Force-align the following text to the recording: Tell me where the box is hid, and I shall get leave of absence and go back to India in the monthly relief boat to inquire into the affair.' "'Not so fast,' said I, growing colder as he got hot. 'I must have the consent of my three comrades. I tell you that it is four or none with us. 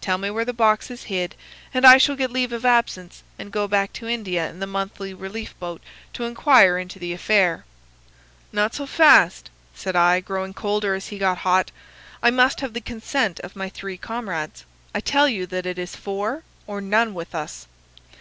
Tell 0.00 0.16
me 0.16 0.30
where 0.30 0.44
the 0.44 0.52
box 0.52 0.92
is 0.92 1.02
hid, 1.10 1.34
and 1.74 1.84
I 1.84 1.98
shall 1.98 2.14
get 2.14 2.30
leave 2.30 2.52
of 2.52 2.64
absence 2.64 3.24
and 3.36 3.50
go 3.50 3.66
back 3.66 3.92
to 3.94 4.06
India 4.06 4.48
in 4.48 4.60
the 4.60 4.66
monthly 4.68 5.12
relief 5.12 5.58
boat 5.58 5.82
to 6.12 6.22
inquire 6.22 6.78
into 6.78 7.00
the 7.00 7.12
affair.' 7.12 7.64
"'Not 8.52 8.76
so 8.76 8.86
fast,' 8.86 9.50
said 9.74 9.96
I, 9.96 10.20
growing 10.20 10.54
colder 10.54 10.94
as 10.94 11.08
he 11.08 11.18
got 11.18 11.38
hot. 11.38 11.72
'I 12.22 12.30
must 12.30 12.60
have 12.60 12.74
the 12.74 12.80
consent 12.80 13.40
of 13.40 13.56
my 13.56 13.68
three 13.68 13.96
comrades. 13.96 14.64
I 14.94 15.00
tell 15.00 15.28
you 15.28 15.46
that 15.46 15.66
it 15.66 15.80
is 15.80 15.96
four 15.96 16.44
or 16.68 16.80
none 16.80 17.12
with 17.12 17.34
us. 17.34 17.66